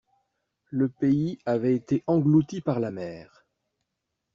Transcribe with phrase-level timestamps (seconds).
[0.71, 3.45] Le pays avait été englouti par la mer.